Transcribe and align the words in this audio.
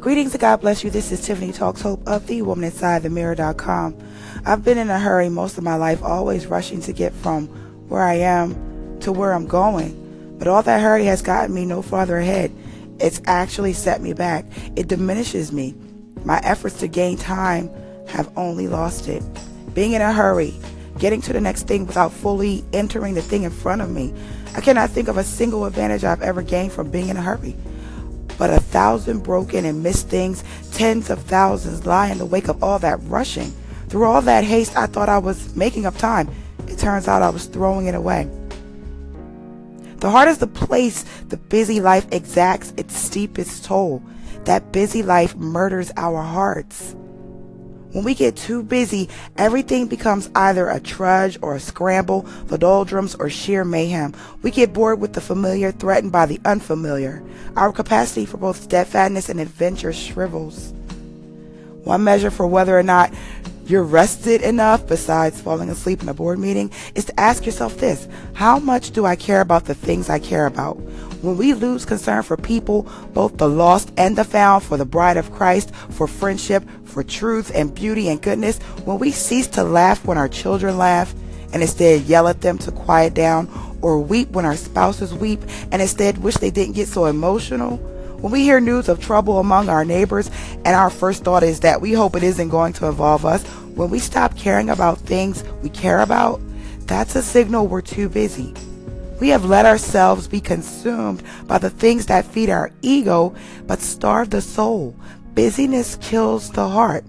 Greetings 0.00 0.32
and 0.32 0.40
God 0.40 0.62
bless 0.62 0.82
you. 0.82 0.88
This 0.88 1.12
is 1.12 1.20
Tiffany 1.20 1.52
Talks 1.52 1.82
Hope 1.82 2.00
of 2.08 2.26
the 2.26 2.40
Woman 2.40 2.64
Inside 2.64 3.02
the 3.02 3.10
Mirror.com. 3.10 3.98
I've 4.46 4.64
been 4.64 4.78
in 4.78 4.88
a 4.88 4.98
hurry 4.98 5.28
most 5.28 5.58
of 5.58 5.64
my 5.64 5.74
life, 5.74 6.02
always 6.02 6.46
rushing 6.46 6.80
to 6.80 6.94
get 6.94 7.12
from 7.12 7.48
where 7.86 8.00
I 8.00 8.14
am 8.14 8.98
to 9.00 9.12
where 9.12 9.34
I'm 9.34 9.46
going. 9.46 10.38
But 10.38 10.48
all 10.48 10.62
that 10.62 10.80
hurry 10.80 11.04
has 11.04 11.20
gotten 11.20 11.54
me 11.54 11.66
no 11.66 11.82
farther 11.82 12.16
ahead. 12.16 12.50
It's 12.98 13.20
actually 13.26 13.74
set 13.74 14.00
me 14.00 14.14
back. 14.14 14.46
It 14.74 14.88
diminishes 14.88 15.52
me. 15.52 15.74
My 16.24 16.40
efforts 16.44 16.78
to 16.78 16.88
gain 16.88 17.18
time 17.18 17.68
have 18.08 18.32
only 18.38 18.68
lost 18.68 19.06
it. 19.06 19.22
Being 19.74 19.92
in 19.92 20.00
a 20.00 20.14
hurry, 20.14 20.54
getting 20.98 21.20
to 21.20 21.34
the 21.34 21.42
next 21.42 21.64
thing 21.64 21.86
without 21.86 22.10
fully 22.10 22.64
entering 22.72 23.12
the 23.12 23.22
thing 23.22 23.42
in 23.42 23.50
front 23.50 23.82
of 23.82 23.90
me. 23.90 24.14
I 24.56 24.62
cannot 24.62 24.88
think 24.88 25.08
of 25.08 25.18
a 25.18 25.24
single 25.24 25.66
advantage 25.66 26.04
I've 26.04 26.22
ever 26.22 26.40
gained 26.40 26.72
from 26.72 26.90
being 26.90 27.10
in 27.10 27.18
a 27.18 27.22
hurry 27.22 27.54
but 28.40 28.48
a 28.48 28.58
thousand 28.58 29.22
broken 29.22 29.66
and 29.66 29.82
missed 29.82 30.08
things, 30.08 30.42
tens 30.72 31.10
of 31.10 31.18
thousands 31.24 31.84
lie 31.84 32.08
in 32.08 32.16
the 32.16 32.24
wake 32.24 32.48
of 32.48 32.62
all 32.62 32.78
that 32.78 32.98
rushing. 33.02 33.52
Through 33.90 34.04
all 34.04 34.22
that 34.22 34.44
haste, 34.44 34.74
I 34.78 34.86
thought 34.86 35.10
I 35.10 35.18
was 35.18 35.54
making 35.54 35.84
up 35.84 35.98
time. 35.98 36.30
It 36.66 36.78
turns 36.78 37.06
out 37.06 37.20
I 37.20 37.28
was 37.28 37.44
throwing 37.44 37.84
it 37.84 37.94
away. 37.94 38.30
The 39.98 40.08
heart 40.08 40.28
is 40.28 40.38
the 40.38 40.46
place 40.46 41.04
the 41.28 41.36
busy 41.36 41.80
life 41.80 42.06
exacts 42.12 42.72
its 42.78 42.96
steepest 42.96 43.66
toll. 43.66 44.02
That 44.44 44.72
busy 44.72 45.02
life 45.02 45.36
murders 45.36 45.92
our 45.98 46.22
hearts. 46.22 46.96
When 47.92 48.04
we 48.04 48.14
get 48.14 48.36
too 48.36 48.62
busy, 48.62 49.08
everything 49.36 49.88
becomes 49.88 50.30
either 50.34 50.68
a 50.68 50.78
trudge 50.78 51.38
or 51.42 51.56
a 51.56 51.60
scramble, 51.60 52.22
the 52.46 52.58
doldrums 52.58 53.16
or 53.16 53.28
sheer 53.28 53.64
mayhem. 53.64 54.14
We 54.42 54.52
get 54.52 54.72
bored 54.72 55.00
with 55.00 55.14
the 55.14 55.20
familiar, 55.20 55.72
threatened 55.72 56.12
by 56.12 56.26
the 56.26 56.40
unfamiliar. 56.44 57.22
Our 57.56 57.72
capacity 57.72 58.26
for 58.26 58.36
both 58.36 58.62
steadfastness 58.62 59.28
and 59.28 59.40
adventure 59.40 59.92
shrivels. 59.92 60.72
One 61.82 62.04
measure 62.04 62.30
for 62.30 62.46
whether 62.46 62.78
or 62.78 62.84
not 62.84 63.12
you're 63.70 63.84
rested 63.84 64.42
enough, 64.42 64.86
besides 64.86 65.40
falling 65.40 65.70
asleep 65.70 66.02
in 66.02 66.08
a 66.08 66.14
board 66.14 66.38
meeting, 66.38 66.72
is 66.96 67.04
to 67.04 67.20
ask 67.20 67.46
yourself 67.46 67.78
this 67.78 68.08
How 68.34 68.58
much 68.58 68.90
do 68.90 69.06
I 69.06 69.14
care 69.14 69.40
about 69.40 69.66
the 69.66 69.74
things 69.74 70.10
I 70.10 70.18
care 70.18 70.46
about? 70.46 70.74
When 71.22 71.36
we 71.36 71.54
lose 71.54 71.84
concern 71.84 72.22
for 72.22 72.36
people, 72.36 72.82
both 73.12 73.36
the 73.36 73.48
lost 73.48 73.92
and 73.96 74.16
the 74.16 74.24
found, 74.24 74.64
for 74.64 74.76
the 74.76 74.84
bride 74.84 75.16
of 75.16 75.32
Christ, 75.32 75.74
for 75.90 76.08
friendship, 76.08 76.64
for 76.84 77.04
truth 77.04 77.52
and 77.54 77.74
beauty 77.74 78.08
and 78.08 78.20
goodness, 78.20 78.58
when 78.84 78.98
we 78.98 79.12
cease 79.12 79.46
to 79.48 79.62
laugh 79.62 80.04
when 80.04 80.18
our 80.18 80.28
children 80.28 80.76
laugh 80.76 81.14
and 81.52 81.62
instead 81.62 82.02
yell 82.02 82.26
at 82.26 82.40
them 82.40 82.58
to 82.58 82.72
quiet 82.72 83.14
down, 83.14 83.48
or 83.82 84.00
weep 84.00 84.30
when 84.30 84.44
our 84.44 84.56
spouses 84.56 85.14
weep 85.14 85.40
and 85.70 85.80
instead 85.80 86.18
wish 86.18 86.36
they 86.36 86.50
didn't 86.50 86.74
get 86.74 86.88
so 86.88 87.06
emotional, 87.06 87.78
when 88.20 88.32
we 88.32 88.42
hear 88.42 88.60
news 88.60 88.88
of 88.88 89.00
trouble 89.00 89.38
among 89.38 89.68
our 89.68 89.84
neighbors 89.84 90.30
and 90.64 90.76
our 90.76 90.90
first 90.90 91.24
thought 91.24 91.42
is 91.42 91.60
that 91.60 91.80
we 91.80 91.92
hope 91.92 92.14
it 92.14 92.22
isn't 92.22 92.50
going 92.50 92.72
to 92.74 92.86
involve 92.86 93.24
us, 93.24 93.42
when 93.74 93.88
we 93.88 93.98
stop 93.98 94.36
caring 94.36 94.68
about 94.68 94.98
things 94.98 95.42
we 95.62 95.70
care 95.70 96.00
about, 96.00 96.40
that's 96.80 97.16
a 97.16 97.22
signal 97.22 97.66
we're 97.66 97.80
too 97.80 98.08
busy. 98.08 98.52
We 99.20 99.28
have 99.28 99.44
let 99.44 99.66
ourselves 99.66 100.28
be 100.28 100.40
consumed 100.40 101.22
by 101.46 101.58
the 101.58 101.70
things 101.70 102.06
that 102.06 102.24
feed 102.24 102.50
our 102.50 102.72
ego 102.82 103.34
but 103.66 103.80
starve 103.80 104.30
the 104.30 104.40
soul. 104.40 104.94
Busyness 105.34 105.96
kills 106.00 106.50
the 106.50 106.68
heart. 106.68 107.04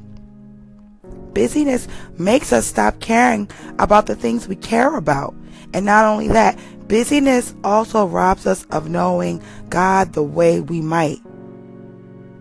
Busyness 1.34 1.88
makes 2.18 2.52
us 2.52 2.68
stop 2.68 3.00
caring 3.00 3.50
about 3.80 4.06
the 4.06 4.16
things 4.16 4.48
we 4.48 4.56
care 4.56 4.96
about. 4.96 5.34
And 5.74 5.86
not 5.86 6.06
only 6.06 6.28
that, 6.28 6.60
busyness 6.88 7.56
also 7.64 8.06
robs 8.06 8.46
us 8.46 8.66
of 8.66 8.90
knowing 8.90 9.42
God 9.72 10.14
the 10.14 10.22
way 10.22 10.60
we 10.60 10.82
might. 10.82 11.20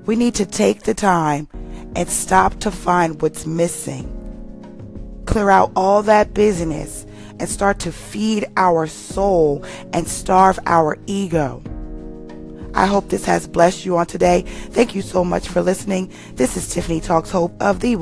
We 0.05 0.17
need 0.17 0.35
to 0.35 0.45
take 0.45 0.83
the 0.83 0.93
time 0.93 1.49
and 1.97 2.09
stop 2.11 2.61
to 2.61 2.71
find 2.71 3.23
what's 3.23 3.47
missing. 3.47 4.17
Clear 5.27 5.49
out 5.49 5.73
all 5.75 6.03
that 6.03 6.35
busyness 6.35 7.07
and 7.39 7.49
start 7.49 7.79
to 7.81 7.93
feed 7.93 8.47
our 8.57 8.87
soul 8.87 9.65
and 9.93 10.07
starve 10.07 10.59
our 10.67 10.99
ego. 11.07 11.63
I 12.75 12.87
hope 12.87 13.09
this 13.09 13.25
has 13.25 13.49
blessed 13.49 13.85
you 13.85 13.97
on 13.97 14.07
today. 14.07 14.43
Thank 14.43 14.95
you 14.95 15.03
so 15.03 15.25
much 15.25 15.49
for 15.49 15.63
listening. 15.63 16.13
This 16.35 16.57
is 16.57 16.69
Tiffany 16.73 17.01
Talks 17.01 17.31
Hope 17.31 17.61
of 17.61 17.81
the 17.81 17.97